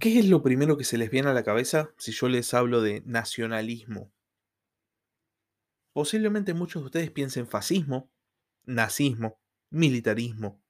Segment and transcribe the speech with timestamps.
[0.00, 2.82] ¿Qué es lo primero que se les viene a la cabeza si yo les hablo
[2.82, 4.12] de nacionalismo?
[5.92, 8.12] Posiblemente muchos de ustedes piensen fascismo,
[8.64, 9.40] nazismo,
[9.70, 10.62] militarismo,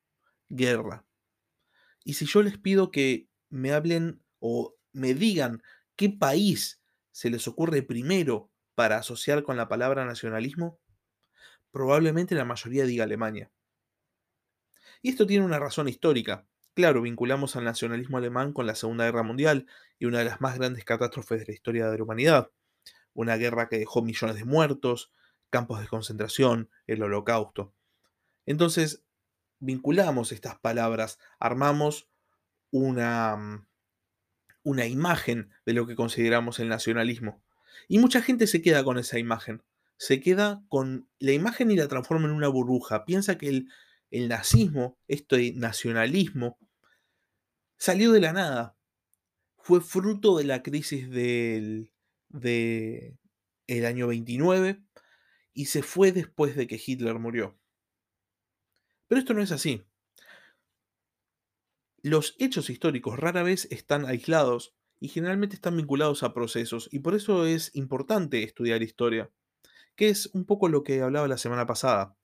[0.49, 1.07] guerra.
[2.05, 5.63] Y si yo les pido que me hablen o me digan
[5.95, 6.81] qué país
[7.13, 10.81] se les ocurre primero para asociar con la palabra nacionalismo,
[11.71, 13.53] probablemente la mayoría diga Alemania.
[15.03, 16.47] Y esto tiene una razón histórica.
[16.79, 19.67] Claro, vinculamos al nacionalismo alemán con la Segunda Guerra Mundial
[19.99, 22.53] y una de las más grandes catástrofes de la historia de la humanidad.
[23.15, 25.11] Una guerra que dejó millones de muertos,
[25.51, 27.75] campos de concentración, el holocausto.
[28.47, 29.03] Entonces,
[29.59, 32.09] vinculamos estas palabras, armamos
[32.71, 33.67] una, mm,
[34.63, 37.43] una imagen de lo que consideramos el nacionalismo.
[37.89, 39.65] Y mucha gente se queda con esa imagen.
[39.97, 43.05] Se queda con la imagen y la transforma en una burbuja.
[43.05, 43.69] Piensa que el,
[44.13, 46.57] el nazismo, este nacionalismo,
[47.79, 48.77] salió de la nada.
[49.57, 51.93] Fue fruto de la crisis del
[52.29, 53.17] de
[53.67, 54.83] el año 29
[55.55, 57.59] y se fue después de que Hitler murió.
[59.07, 59.85] Pero esto no es así.
[62.03, 67.15] Los hechos históricos rara vez están aislados y generalmente están vinculados a procesos, y por
[67.15, 69.31] eso es importante estudiar historia,
[69.97, 72.17] que es un poco lo que hablaba la semana pasada.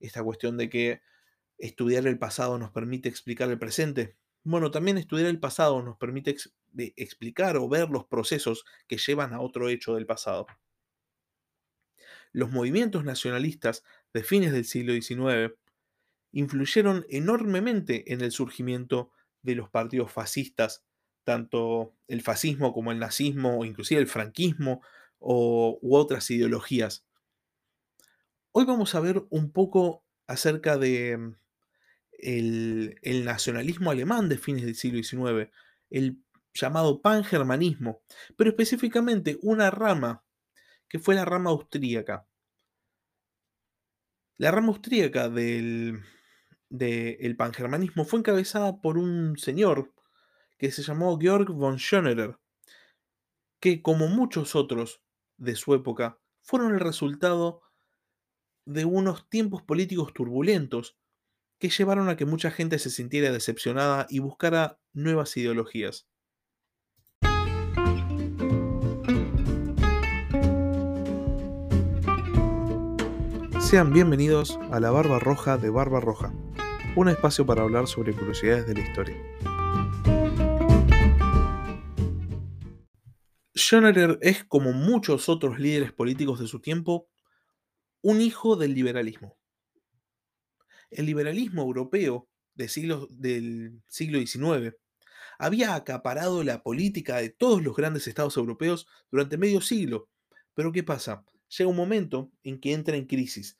[0.00, 1.02] Esta cuestión de que
[1.58, 4.16] estudiar el pasado nos permite explicar el presente.
[4.44, 6.36] Bueno, también estudiar el pasado nos permite
[6.96, 10.46] explicar o ver los procesos que llevan a otro hecho del pasado.
[12.32, 15.56] Los movimientos nacionalistas de fines del siglo XIX
[16.32, 19.10] influyeron enormemente en el surgimiento
[19.42, 20.84] de los partidos fascistas,
[21.24, 24.82] tanto el fascismo como el nazismo, o inclusive el franquismo
[25.18, 27.06] o, u otras ideologías.
[28.52, 31.34] Hoy vamos a ver un poco acerca de
[32.24, 35.50] el, nacionalismo alemán de fines del siglo XIX,
[35.90, 36.22] el
[36.54, 38.02] llamado pangermanismo,
[38.36, 40.24] pero específicamente una rama
[40.88, 42.26] que fue la rama austríaca.
[44.38, 46.02] La rama austríaca del,
[46.70, 49.92] del pangermanismo fue encabezada por un señor
[50.58, 52.38] que se llamó Georg von Schönerer,
[53.60, 55.02] que como muchos otros
[55.36, 57.62] de su época, fueron el resultado
[58.66, 60.96] de unos tiempos políticos turbulentos
[61.58, 66.06] que llevaron a que mucha gente se sintiera decepcionada y buscara nuevas ideologías.
[73.60, 76.32] Sean bienvenidos a la Barba Roja de Barba Roja,
[76.96, 79.16] un espacio para hablar sobre curiosidades de la historia.
[83.56, 87.08] Schonerer es, como muchos otros líderes políticos de su tiempo,
[88.02, 89.38] un hijo del liberalismo.
[90.94, 93.08] El liberalismo europeo del siglo
[94.20, 94.76] XIX
[95.38, 100.08] había acaparado la política de todos los grandes estados europeos durante medio siglo.
[100.54, 101.24] Pero ¿qué pasa?
[101.56, 103.58] Llega un momento en que entra en crisis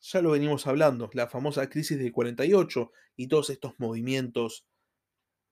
[0.00, 4.66] ya lo venimos hablando, la famosa crisis del 48 y todos estos movimientos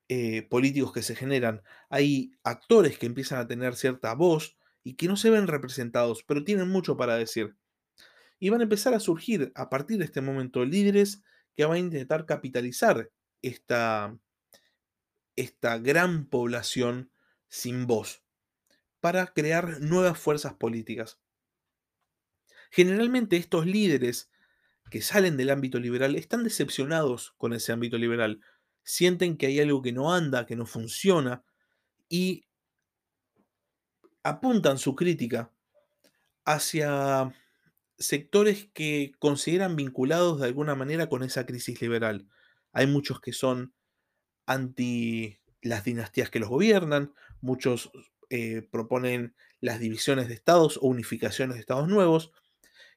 [0.09, 1.63] eh, políticos que se generan.
[1.91, 6.45] Hay actores que empiezan a tener cierta voz y que no se ven representados, pero
[6.45, 7.57] tienen mucho para decir.
[8.39, 11.23] Y van a empezar a surgir a partir de este momento líderes
[11.57, 13.11] que van a intentar capitalizar
[13.43, 14.17] esta,
[15.37, 17.11] esta gran población
[17.49, 18.23] sin voz
[19.01, 21.19] para crear nuevas fuerzas políticas.
[22.71, 24.31] Generalmente estos líderes
[24.91, 28.41] que salen del ámbito liberal están decepcionados con ese ámbito liberal.
[28.83, 31.45] Sienten que hay algo que no anda, que no funciona
[32.09, 32.45] y
[34.23, 35.53] apuntan su crítica
[36.45, 37.35] hacia
[37.99, 42.29] sectores que consideran vinculados de alguna manera con esa crisis liberal.
[42.73, 43.75] Hay muchos que son
[44.47, 47.91] anti las dinastías que los gobiernan, muchos
[48.31, 52.33] eh, proponen las divisiones de estados o unificaciones de estados nuevos,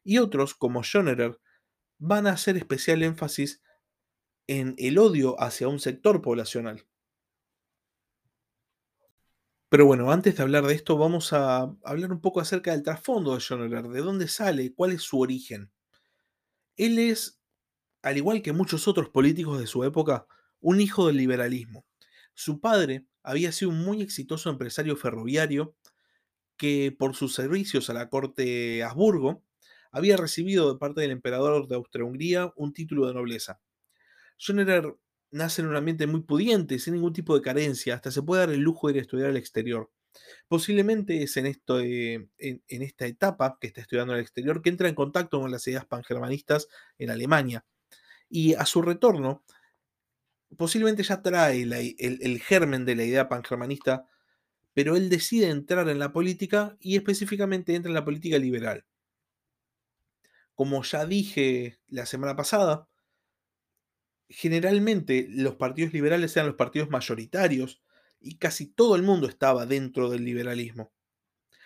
[0.03, 1.39] y otros, como Schonerer,
[1.97, 3.61] van a hacer especial énfasis
[4.47, 6.85] en el odio hacia un sector poblacional.
[9.71, 13.33] Pero bueno, antes de hablar de esto, vamos a hablar un poco acerca del trasfondo
[13.33, 15.71] de Schonerer, de dónde sale, cuál es su origen.
[16.75, 17.39] Él es,
[18.01, 20.27] al igual que muchos otros políticos de su época,
[20.59, 21.85] un hijo del liberalismo.
[22.33, 25.73] Su padre había sido un muy exitoso empresario ferroviario
[26.57, 29.41] que por sus servicios a la corte Habsburgo
[29.89, 33.61] había recibido de parte del emperador de Austria-Hungría un título de nobleza.
[34.37, 34.97] Schonerer
[35.31, 38.51] nace en un ambiente muy pudiente, sin ningún tipo de carencia, hasta se puede dar
[38.51, 39.89] el lujo de ir a estudiar al exterior.
[40.47, 42.29] Posiblemente es en, esto, en,
[42.67, 46.67] esta etapa que está estudiando al exterior que entra en contacto con las ideas pangermanistas
[46.97, 47.65] en Alemania.
[48.29, 49.43] Y a su retorno,
[50.57, 54.05] posiblemente ya trae el el germen de la idea pangermanista,
[54.73, 58.85] pero él decide entrar en la política y específicamente entra en la política liberal.
[60.55, 62.87] Como ya dije la semana pasada
[64.31, 67.81] generalmente los partidos liberales eran los partidos mayoritarios
[68.19, 70.91] y casi todo el mundo estaba dentro del liberalismo.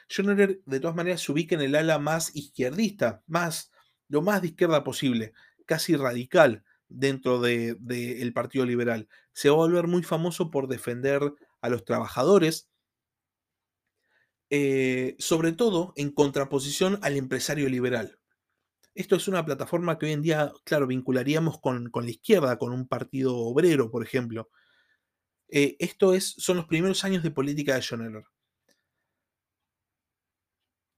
[0.10, 3.72] Schonerer, de todas maneras, se ubica en el ala más izquierdista, más
[4.08, 5.34] lo más de izquierda posible,
[5.66, 9.08] casi radical dentro de del partido liberal.
[9.34, 12.70] Se va a volver muy famoso por defender a los trabajadores
[14.52, 18.20] eh, sobre todo en contraposición al empresario liberal.
[18.96, 22.72] Esto es una plataforma que hoy en día, claro, vincularíamos con con la izquierda, con
[22.74, 24.50] un partido obrero, por ejemplo.
[25.50, 28.24] Eh, esto es son los primeros años de política de Schonerer.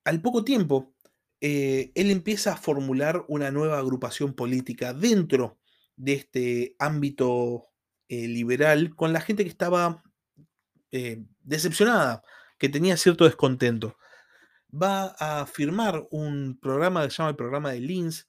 [0.05, 0.93] Al poco tiempo,
[1.41, 5.59] eh, él empieza a formular una nueva agrupación política dentro
[5.95, 7.67] de este ámbito,
[8.07, 10.03] eh, liberal, con la gente que estaba,
[10.91, 12.23] eh, decepcionada,
[12.57, 13.97] que tenía cierto descontento.
[14.73, 18.27] Va a firmar un programa que se llama el programa de Linz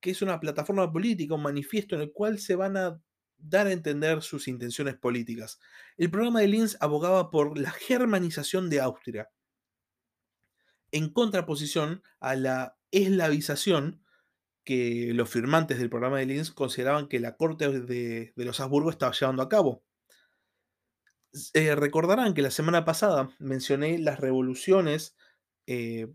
[0.00, 3.00] que es una plataforma política, un manifiesto en el cual se van a
[3.38, 5.58] dar a entender sus intenciones políticas.
[5.96, 9.30] El programa de Linz abogaba por la germanización de Austria
[10.92, 14.02] en contraposición a la eslavización
[14.64, 19.12] que los firmantes del programa de Linz consideraban que la corte de los Habsburgo estaba
[19.12, 19.84] llevando a cabo.
[21.52, 25.16] Eh, recordarán que la semana pasada mencioné las revoluciones,
[25.66, 26.06] eh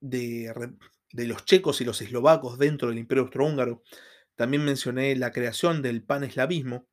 [0.00, 3.82] de los checos y los eslovacos dentro del Imperio Austrohúngaro.
[4.34, 6.86] También mencioné la creación del paneslavismo.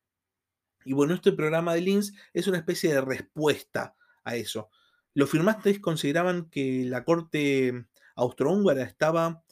[0.84, 4.70] Y bueno, este programa de Linz es una especie de respuesta a eso.
[5.14, 9.42] Los firmantes consideraban que la corte austrohúngara estaba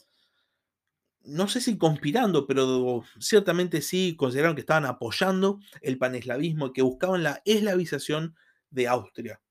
[1.27, 7.21] no sé si conspirando, pero ciertamente sí consideraron que estaban apoyando el paneslavismo, que buscaban
[7.21, 8.35] la eslavización
[8.69, 9.41] de Austria.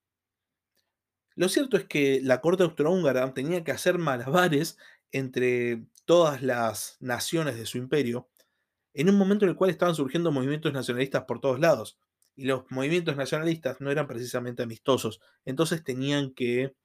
[1.37, 4.79] Lo cierto es que la corte austrohúngara tenía que hacer malabares
[5.11, 8.27] entre todas las naciones de su imperio,
[8.95, 11.99] en un momento en el cual estaban surgiendo movimientos nacionalistas por todos lados,
[12.35, 15.21] y los movimientos nacionalistas no eran precisamente amistosos.
[15.45, 16.75] Entonces tenían que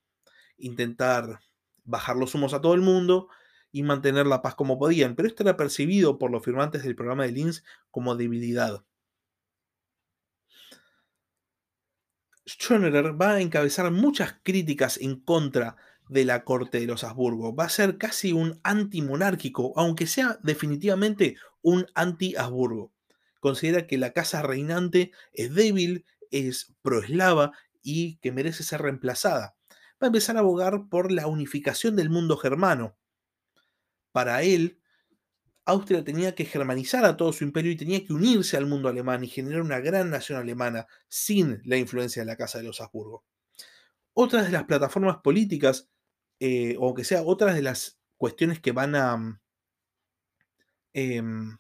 [0.59, 1.41] intentar
[1.85, 3.29] bajar los humos a todo el mundo
[3.73, 7.25] y mantener la paz como podían, pero esto era percibido por los firmantes del programa
[7.25, 8.85] de Linz como debilidad.
[12.47, 15.77] Schonerer va a encabezar muchas críticas en contra
[16.09, 17.55] de la corte de los Habsburgo.
[17.55, 22.93] Va a ser casi un antimonárquico, aunque sea definitivamente un anti-Habsburgo.
[23.41, 27.53] Considera que la casa reinante es débil, es proeslava
[27.83, 29.57] y que merece ser reemplazada.
[30.03, 32.97] Va a empezar a abogar por la unificación del mundo germano.
[34.13, 34.82] Para él,
[35.65, 39.23] Austria tenía que germanizar a todo su imperio y tenía que unirse al mundo alemán
[39.23, 43.25] y generar una gran nación alemana sin la influencia de la casa de los Habsburgo.
[44.15, 45.89] Otras de las plataformas políticas,
[46.41, 49.41] eh, o que sea otras de las cuestiones que van a
[50.93, 51.59] em,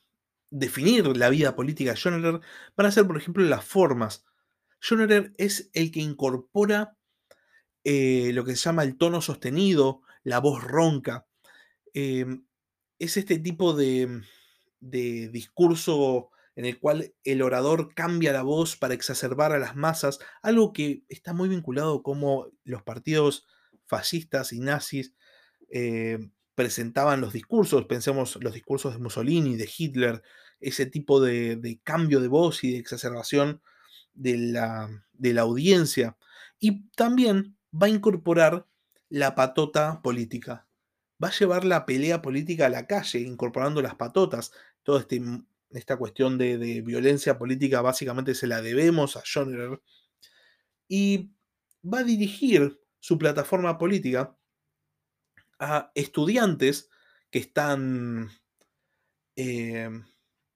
[0.51, 2.41] definir la vida política de Schonerer,
[2.77, 4.25] van a ser, por ejemplo, las formas.
[4.81, 6.97] Schonerer es el que incorpora,
[7.85, 11.27] eh, lo que se llama el tono sostenido, la voz ronca.
[11.95, 12.45] Em,
[13.05, 14.23] es este tipo de
[14.83, 20.19] de discurso en el cual el orador cambia la voz para exacerbar a las masas,
[20.43, 23.47] algo que está muy vinculado como los partidos
[23.87, 25.15] fascistas y nazis,
[25.71, 26.19] eh,
[26.55, 27.87] presentaban los discursos.
[27.87, 30.23] Pensemos los discursos de Mussolini, de Hitler,
[30.61, 33.63] ese tipo de de cambio de voz y de exacerbación
[34.13, 36.19] de la de la audiencia.
[36.59, 38.67] Y también va a incorporar
[39.09, 40.67] la patota política.
[41.22, 44.52] Va a llevar la pelea política a la calle, incorporando las patotas.
[44.82, 45.22] Todo este
[45.70, 49.81] esta cuestión de violencia política básicamente se la debemos a Schonerer.
[50.88, 51.31] Y
[51.82, 54.36] va a dirigir su plataforma política
[55.58, 56.91] a estudiantes
[57.31, 58.31] que están
[59.36, 60.05] em,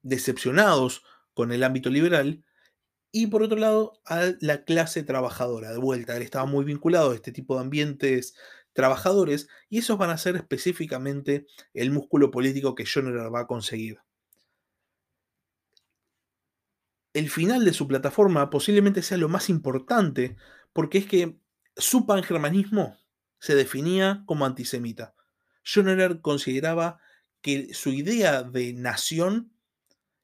[0.02, 2.44] decepcionados con el ámbito liberal,
[3.12, 5.73] y por otro lado, a la clase trabajadora.
[5.73, 8.35] De vuelta, él estaba muy vinculado a este tipo de ambientes
[8.76, 13.99] trabajadores, y esos van a ser específicamente el músculo político que Schonerer va a conseguir.
[17.12, 20.37] El final de su plataforma posiblemente sea lo más importante,
[20.73, 21.40] porque es que
[21.75, 22.97] su pangermanismo
[23.40, 25.14] se definía como antisemita.
[25.64, 27.00] Schonerer consideraba
[27.40, 29.50] que su idea de nación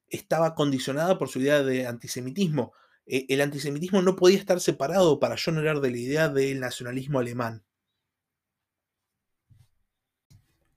[0.07, 2.73] estaba condicionada por su idea de antisemitismo.
[3.05, 7.63] E el antisemitismo no podía estar separado para Schonerer de la idea del nacionalismo alemán.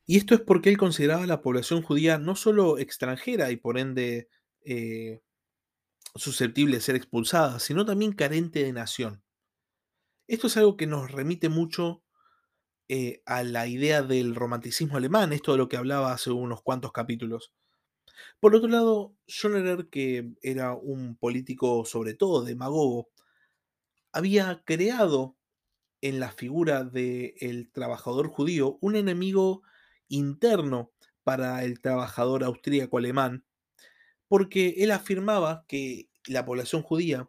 [0.07, 3.79] Y esto es porque él consideraba a la población judía no solo extranjera y por
[3.79, 4.29] ende,
[4.65, 5.21] eh,
[6.15, 9.23] susceptible de ser expulsada, sino también carente de nación.
[10.29, 12.03] Esto es algo que nos remite mucho
[12.89, 16.93] eh, a la idea del romanticismo alemán, esto de lo que hablaba hace unos cuantos
[16.93, 17.53] capítulos.
[18.41, 23.11] Por otro lado, Schonerer, que era un político sobre todo demagogo,
[24.13, 25.37] había creado
[26.01, 29.63] en la figura del trabajador judío un enemigo
[30.09, 30.93] interno
[31.25, 33.45] para el trabajador austríaco alemán,
[34.29, 37.29] porque él afirmaba que la población judía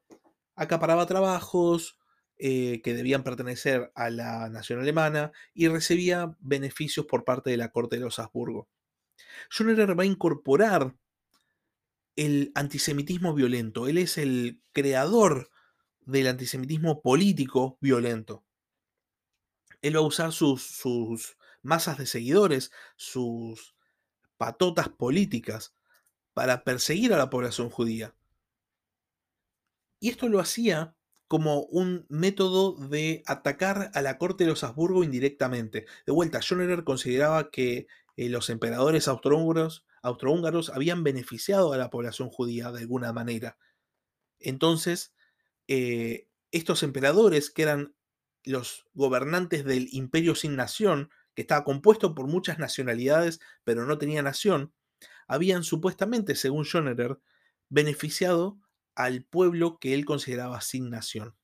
[0.56, 1.98] acaparaba trabajos
[2.38, 7.72] eh, que debían pertenecer a la nación alemana y recibía beneficios por parte de la
[7.72, 8.70] corte de los Habsburgo.
[9.50, 10.96] Schonerer va a incorporar
[12.16, 13.88] el antisemitismo violento.
[13.88, 15.50] Él es el creador
[16.02, 18.46] del antisemitismo político violento.
[19.82, 23.76] Él va a usar sus masas de seguidores, sus
[24.38, 25.76] patotas políticas,
[26.34, 28.16] para perseguir a la población judía.
[30.00, 30.96] Y esto lo hacía
[31.28, 35.86] como un método de atacar a la corte de los Habsburgo indirectamente.
[36.06, 42.30] De vuelta, Schonerer consideraba que eh, los emperadores austrohúngaros, austrohúngaros habían beneficiado a la población
[42.30, 43.58] judía de alguna manera.
[44.40, 45.14] Entonces,
[45.68, 47.96] eh, estos emperadores, que eran
[48.46, 54.24] los gobernantes del imperio sin nación, que estaba compuesto por muchas nacionalidades, pero no tenía
[54.24, 54.74] nación,
[55.27, 57.20] habían supuestamente, según Schonerer,
[57.70, 58.58] beneficiado
[58.96, 61.36] al pueblo que él consideraba sin nación.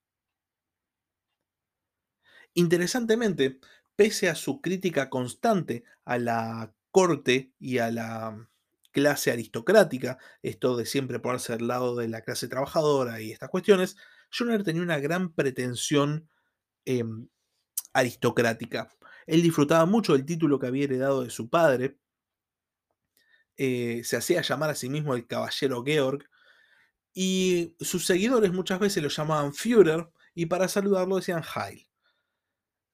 [2.56, 3.60] Interesantemente,
[3.96, 8.50] pese a su crítica constante a la corte y a la
[8.94, 13.96] clase aristocrática, esto de siempre ponerse al lado de la clase trabajadora y estas cuestiones,
[14.32, 16.32] Schoner tenía una gran pretensión
[16.86, 17.28] em,
[17.94, 18.90] aristocrática.
[19.28, 21.98] Él disfrutaba mucho del título que había heredado de su padre,
[23.58, 26.30] eh, se hacía llamar a sí mismo el caballero Georg,
[27.14, 31.88] y sus seguidores muchas veces lo llamaban Führer, y para saludarlo decían Heil.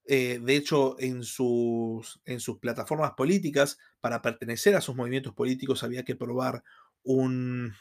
[0.06, 5.84] Eh, de hecho, en sus, en sus plataformas políticas, para pertenecer a sus movimientos políticos
[5.84, 6.64] había que probar
[7.04, 7.74] un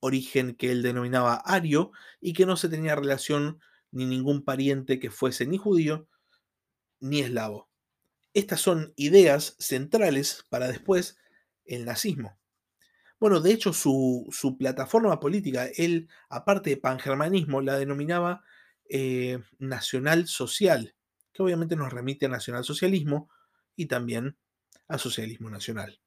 [0.00, 3.60] origen que él denominaba ario y que no se tenía relación
[3.90, 6.06] ni ningún pariente que fuese ni judío
[7.00, 7.70] ni eslavo.
[8.34, 11.16] Estas son ideas centrales para después
[11.64, 12.36] el nazismo.
[13.20, 18.44] Bueno, de hecho, su, plataforma política, él, aparte de pangermanismo, la denominaba
[18.90, 20.94] eh, nacional social,
[21.32, 23.30] que obviamente nos remite a nacionalsocialismo
[23.76, 24.36] y también
[24.88, 26.00] a socialismo nacional.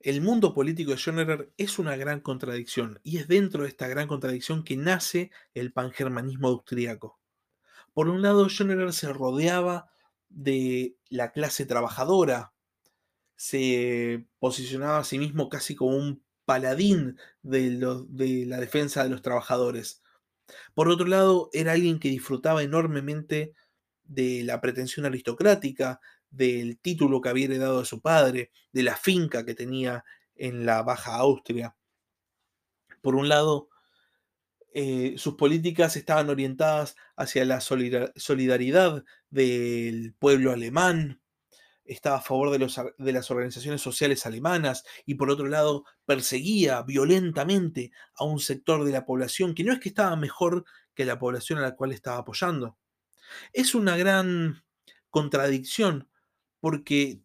[0.00, 4.08] El mundo político de Schonerer es una gran contradicción, y es dentro de esta gran
[4.08, 7.21] contradicción que nace el pangermanismo austríaco.
[7.94, 9.90] Por un lado, Schonerer se rodeaba
[10.28, 12.54] de la clase trabajadora,
[13.36, 19.22] se posicionaba a sí mismo casi como un paladín de, de la defensa de los
[19.22, 20.02] trabajadores.
[20.74, 23.54] Por otro lado, era alguien que disfrutaba enormemente
[24.04, 29.44] de la pretensión aristocrática, del título que había heredado de su padre, de la finca
[29.44, 31.76] que tenía en la Baja Austria.
[33.02, 33.68] Por un lado,
[34.74, 41.20] eh, sus políticas estaban orientadas hacia la solidaridad del pueblo alemán,
[41.84, 47.90] estaba a favor de, de, las organizaciones sociales alemanas y por otro lado perseguía violentamente
[48.14, 50.64] a un sector de la población que no es que estaba mejor
[50.94, 52.78] que la población a la cual estaba apoyando.
[53.52, 54.64] Es una gran
[55.10, 56.08] contradicción
[56.60, 57.20] porque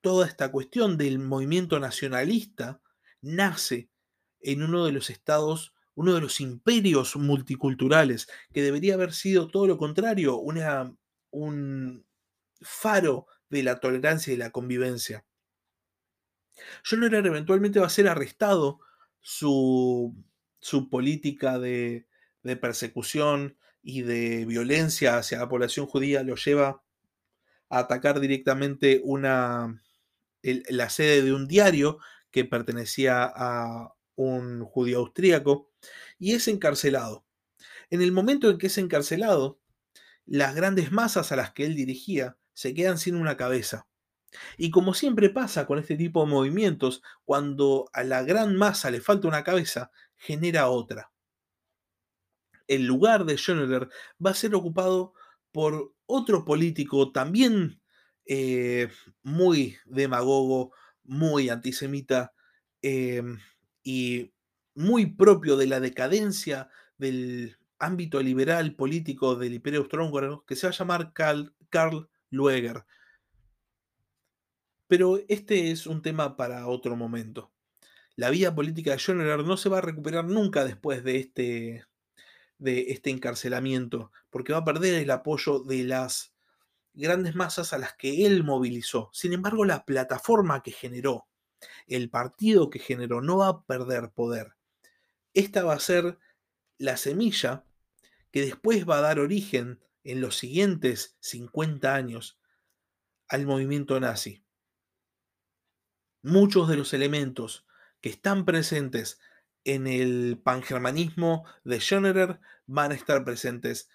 [0.00, 2.80] toda esta cuestión del movimiento nacionalista
[3.20, 3.90] nace
[4.40, 9.66] en uno de los estados, uno de los imperios multiculturales, que debería haber sido todo
[9.66, 10.94] lo contrario, una,
[11.30, 12.06] un
[12.60, 15.24] faro de la tolerancia y la convivencia.
[16.84, 18.78] Schonerer eventualmente va a ser arrestado,
[19.20, 20.14] su,
[20.60, 22.06] su política de,
[22.44, 26.84] de, persecución y de violencia hacia la población judía lo lleva
[27.70, 29.82] a atacar directamente una,
[30.42, 31.98] la sede de un diario
[32.30, 35.70] que pertenecía a un judío austríaco
[36.18, 37.24] y es encarcelado.
[37.88, 39.60] En el momento en que es encarcelado,
[40.26, 43.86] las grandes masas a las que él dirigía se quedan sin una cabeza.
[44.56, 49.00] Y como siempre pasa con este tipo de movimientos, cuando a la gran masa le
[49.00, 51.12] falta una cabeza, genera otra.
[52.66, 53.88] El lugar de Schoenberg
[54.24, 55.14] va a ser ocupado
[55.52, 57.80] por otro político también
[58.26, 58.90] eh,
[59.22, 60.72] muy demagogo,
[61.04, 62.34] muy antisemita
[62.82, 63.22] eh,
[63.88, 64.34] y
[64.74, 66.68] muy propio de la decadencia
[66.98, 72.84] del ámbito liberal político del Imperio Austrohúngaro, que se va a llamar Karl, Lueger.
[74.88, 77.50] Pero este es un tema para otro momento.
[78.14, 81.86] la vida política de Schonerer no se va a recuperar nunca después de este,
[82.58, 86.34] de este encarcelamiento, porque va a perder el apoyo de las
[86.92, 89.08] grandes masas a las que él movilizó.
[89.14, 91.26] Sin embargo, la plataforma que generó,
[91.86, 94.54] el partido que generó, no va a perder poder.
[95.34, 96.18] Esta va a ser
[96.78, 97.64] la semilla
[98.30, 102.38] que después va a dar origen en los siguientes 50 años
[103.28, 104.42] al movimiento nazi.
[106.22, 107.66] Muchos de los elementos
[108.00, 109.20] que están presentes
[109.64, 113.88] en el pangermanismo de Schonerer van a estar presentes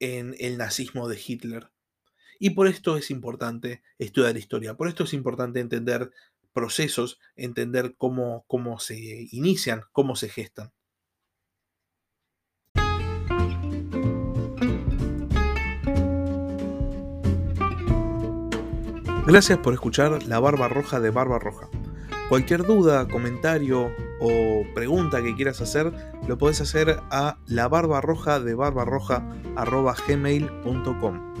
[0.00, 1.70] en el nazismo de Hitler.
[2.38, 6.10] Y por esto es importante estudiar historia, por esto es importante entender
[6.54, 10.72] procesos, entender cómo, cómo se inician, cómo se gestan.
[19.26, 21.68] Gracias por escuchar La Barba Roja de Barba Roja.
[22.28, 25.92] Cualquier duda, comentario o pregunta que quieras hacer,
[26.26, 31.34] lo puedes hacer a la barba roja de barbarroja.gmail.com.